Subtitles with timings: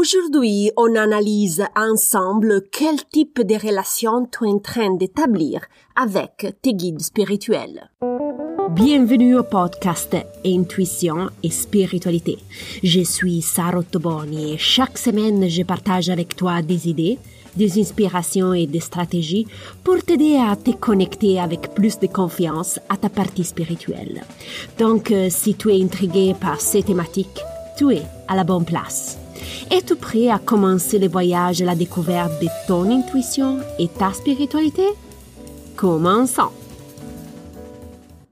[0.00, 5.62] Aujourd'hui, on analyse ensemble quel type de relation tu es en train d'établir
[5.96, 7.90] avec tes guides spirituels.
[8.70, 10.16] Bienvenue au podcast
[10.46, 12.38] Intuition et Spiritualité.
[12.84, 17.18] Je suis Sarah Toboni et chaque semaine je partage avec toi des idées,
[17.56, 19.48] des inspirations et des stratégies
[19.82, 24.22] pour t'aider à te connecter avec plus de confiance à ta partie spirituelle.
[24.78, 27.42] Donc, euh, si tu es intrigué par ces thématiques,
[27.76, 29.18] tu es à la bonne place.
[29.70, 34.86] Es-tu prêt à commencer le voyage à la découverte de ton intuition et ta spiritualité?
[35.76, 36.52] Commençons!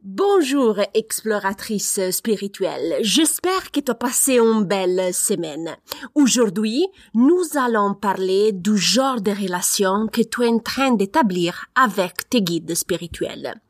[0.03, 5.77] Bonjour exploratrice spirituelle, j'espère que tu as passé une belle semaine.
[6.15, 12.31] Aujourd'hui, nous allons parler du genre de relation que tu es en train d'établir avec
[12.31, 13.61] tes guides spirituels.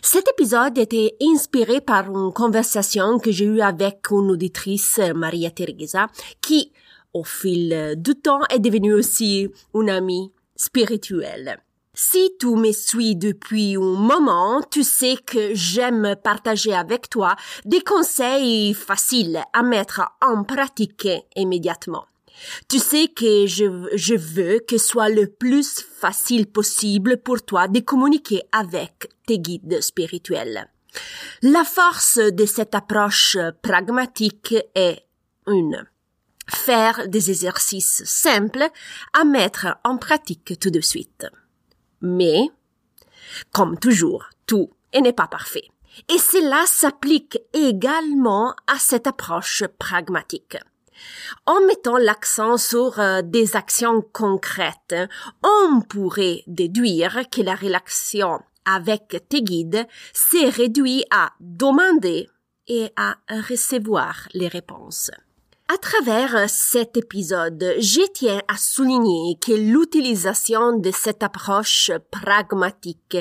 [0.00, 6.06] Cet épisode était inspiré par une conversation que j'ai eue avec une auditrice, Maria Teresa,
[6.40, 6.72] qui,
[7.14, 11.58] au fil du temps, est devenue aussi une amie spirituelle.
[11.94, 17.82] Si tu me suis depuis un moment, tu sais que j'aime partager avec toi des
[17.82, 22.06] conseils faciles à mettre en pratique immédiatement.
[22.66, 27.80] Tu sais que je, je veux que soit le plus facile possible pour toi de
[27.80, 30.70] communiquer avec tes guides spirituels.
[31.42, 35.04] La force de cette approche pragmatique est
[35.46, 35.86] une.
[36.54, 38.68] Faire des exercices simples
[39.12, 41.26] à mettre en pratique tout de suite.
[42.00, 42.48] Mais,
[43.52, 45.68] comme toujours, tout n'est pas parfait.
[46.08, 50.56] Et cela s'applique également à cette approche pragmatique.
[51.46, 54.94] En mettant l'accent sur euh, des actions concrètes,
[55.42, 62.28] on pourrait déduire que la relation avec tes guides s'est réduite à demander
[62.68, 65.10] et à recevoir les réponses.
[65.72, 73.16] À travers cet épisode, je tiens à souligner que l'utilisation de cette approche pragmatique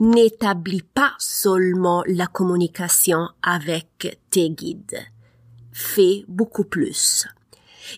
[0.00, 4.98] n'établit pas seulement la communication avec tes guides.
[5.72, 7.26] Fais beaucoup plus.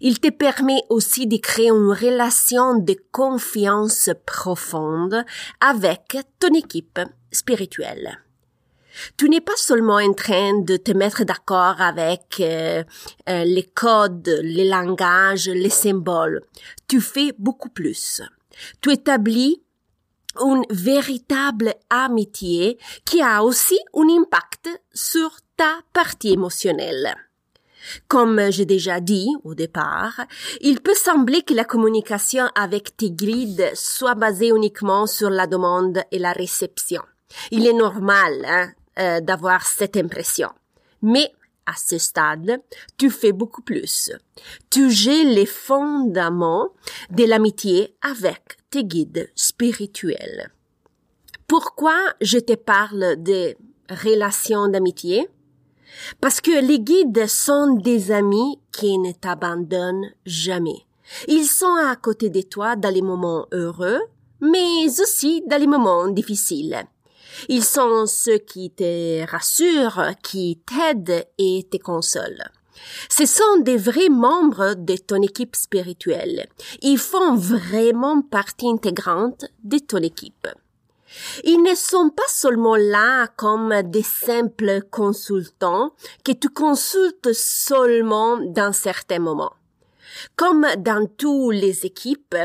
[0.01, 5.25] Il te permet aussi de créer une relation de confiance profonde
[5.61, 7.01] avec ton équipe
[7.33, 8.21] spirituelle
[9.17, 12.83] tu n'es pas seulement en train de te mettre d'accord avec euh,
[13.29, 16.43] euh, les codes, les langages, les symboles.
[16.89, 18.23] Tu fais beaucoup plus.
[18.81, 19.63] Tu établis
[20.41, 27.17] une véritable amitié qui a aussi un impact sur ta partie émotionnelle.
[28.09, 30.27] Comme j'ai déjà dit au départ,
[30.61, 36.03] il peut sembler que la communication avec tes guides soit basée uniquement sur la demande
[36.11, 37.03] et la réception.
[37.51, 40.51] Il est normal hein, euh, d'avoir cette impression.
[41.03, 41.33] Mais
[41.67, 42.63] à ce stade,
[42.97, 44.13] tu fais beaucoup plus.
[44.71, 46.69] Tu gères les fondements
[47.11, 50.51] de l'amitié avec tes guides spirituels.
[51.49, 53.55] Pourquoi je te parle de
[53.91, 55.29] relations d'amitié?
[56.21, 60.87] Parce que les guides sont des amis qui ne t'abandonnent jamais.
[61.29, 64.01] Ils sont à côté de toi dans les moments heureux,
[64.41, 66.85] mais aussi dans les moments difficiles.
[67.49, 72.51] Ils sont ceux qui te rassurent, qui t'aident et te consolent.
[73.09, 76.47] Ce sont des vrais membres de ton équipe spirituelle.
[76.83, 80.49] Ils font vraiment partie intégrante de ton équipe.
[81.45, 85.93] Ils ne sont pas seulement là comme des simples consultants
[86.25, 89.55] que tu consultes seulement dans certains moments.
[90.35, 92.37] Comme dans toutes les équipes,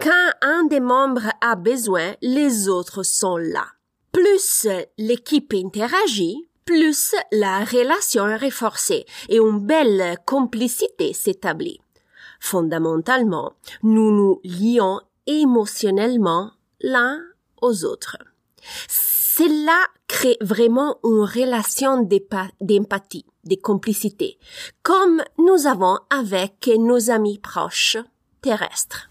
[0.00, 3.66] quand un des membres a besoin, les autres sont là.
[4.12, 11.80] Plus l'équipe interagit, plus la relation est renforcée et une belle complicité s'établit.
[12.40, 17.20] Fondamentalement, nous nous lions émotionnellement l'un
[17.62, 18.16] aux autres.
[18.88, 24.38] Cela crée vraiment une relation d'empathie, de complicité,
[24.82, 27.98] comme nous avons avec nos amis proches
[28.42, 29.10] terrestres.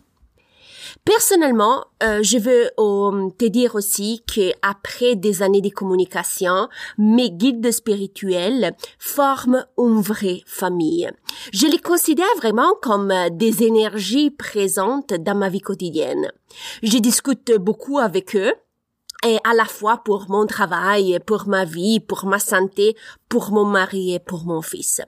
[1.06, 7.32] Personnellement, euh, je veux euh, te dire aussi que après des années de communication, mes
[7.32, 11.10] guides spirituels forment une vraie famille.
[11.54, 16.32] Je les considère vraiment comme euh, des énergies présentes dans ma vie quotidienne.
[16.84, 18.54] Je discute beaucoup avec eux
[19.28, 22.96] et à la fois pour mon travail, pour ma vie, pour ma santé,
[23.28, 25.02] pour mon mari et pour mon fils.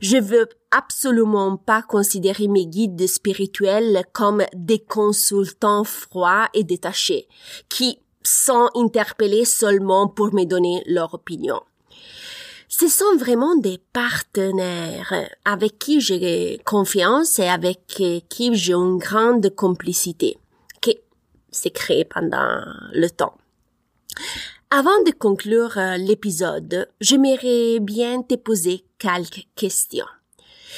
[0.00, 7.28] Je veux absolument pas considérer mes guides spirituels comme des consultants froids et détachés,
[7.68, 11.60] qui sont interpellés seulement pour me donner leur opinion.
[12.68, 17.86] ce sont vraiment des partenaires avec qui j'ai confiance et avec
[18.28, 20.38] qui j'ai une grande complicité
[20.80, 20.98] qui
[21.50, 22.62] s'est créée pendant
[22.92, 23.34] le temps.
[24.70, 30.04] Avant de conclure euh, l'épisode, j'aimerais bien te poser quelques questions.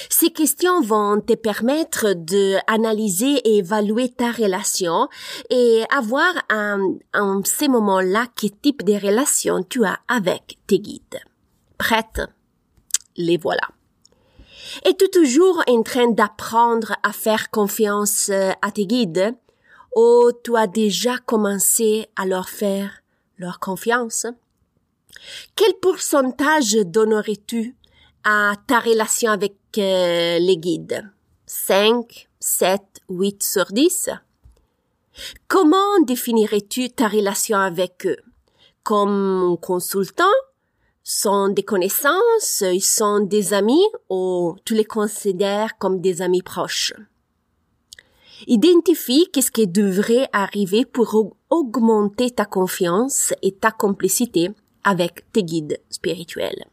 [0.08, 5.08] Ces questions vont te permettre de analyser et évaluer ta relation
[5.50, 11.20] et avoir en, ces moments-là quel type de relation tu as avec tes guides.
[11.76, 12.20] Prête?
[13.16, 13.68] Les voilà.
[14.84, 19.34] Es-tu toujours en train d'apprendre à faire confiance euh, à tes guides?
[19.96, 22.99] Ou tu as déjà commencé à leur faire
[23.40, 24.26] leur confiance?
[25.56, 27.74] Quel pourcentage donnerais-tu
[28.22, 31.10] à ta relation avec euh, les guides?
[31.46, 34.10] 5, 7, 8 sur 10
[35.48, 38.18] Comment définirais-tu ta relation avec eux?
[38.84, 40.24] Comme consultant?
[41.02, 46.92] Sont des connaissances Ils sont des amis Ou tu les considères comme des amis proches?
[48.46, 54.50] Identifie qu'est-ce qui devrait arriver pour augmenter ta confiance et ta complicité
[54.84, 56.64] avec tes guides spirituels.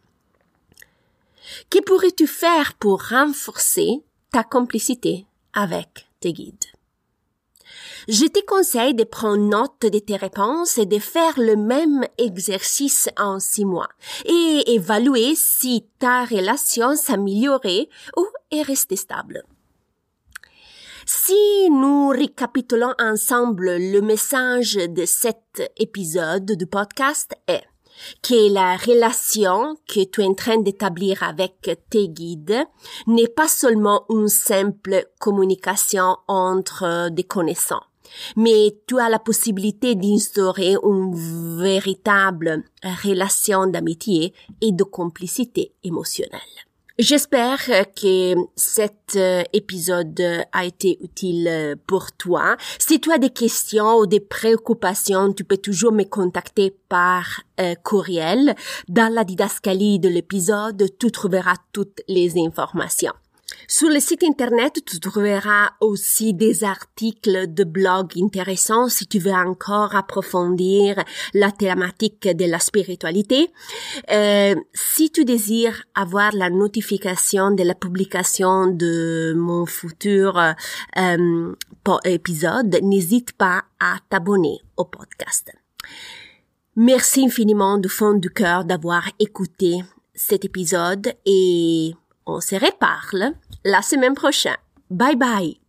[1.70, 6.66] Que pourrais-tu faire pour renforcer ta complicité avec tes guides?
[8.08, 13.10] Je te conseille de prendre note de tes réponses et de faire le même exercice
[13.18, 13.90] en six mois
[14.26, 19.44] et évaluer si ta relation s'améliorait ou est restée stable.
[21.10, 27.64] Si nous récapitulons ensemble le message de cet épisode du podcast est
[28.22, 32.62] que la relation que tu es en train d'établir avec tes guides
[33.08, 37.84] n'est pas seulement une simple communication entre des connaissants,
[38.36, 41.16] mais tu as la possibilité d'instaurer une
[41.58, 46.67] véritable relation d'amitié et de complicité émotionnelle.
[47.00, 47.64] J'espère
[47.96, 50.20] que cet euh, épisode
[50.52, 52.58] a été utile euh, pour toi.
[52.80, 57.76] Si tu as des questions ou des préoccupations, tu peux toujours me contacter par euh,
[57.84, 58.56] courriel.
[58.90, 63.14] Dans la didascalie de l'épisode, tu trouveras toutes les informations.
[63.70, 69.32] Sur le site internet, tu trouveras aussi des articles de blog intéressants si tu veux
[69.32, 71.04] encore approfondir
[71.34, 73.50] la thématique de la spiritualité.
[74.12, 81.54] Euh, si tu désires avoir la notification de la publication de mon futur euh,
[82.04, 85.52] épisode, n'hésite pas à t'abonner au podcast.
[86.76, 89.80] Merci infiniment du fond du cœur d'avoir écouté
[90.14, 91.94] cet épisode et
[92.28, 93.34] on se reparle
[93.64, 94.58] la semaine prochaine.
[94.90, 95.67] Bye bye.